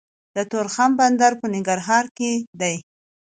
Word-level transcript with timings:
د 0.35 0.37
تورخم 0.51 0.91
بندر 0.99 1.31
په 1.41 1.45
ننګرهار 1.53 2.05
کې 2.17 2.31
دی 2.59 2.75